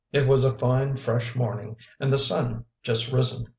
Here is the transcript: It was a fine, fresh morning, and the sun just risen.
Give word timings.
It 0.11 0.27
was 0.27 0.43
a 0.43 0.57
fine, 0.57 0.97
fresh 0.97 1.35
morning, 1.35 1.75
and 1.99 2.11
the 2.11 2.17
sun 2.17 2.65
just 2.81 3.11
risen. 3.13 3.45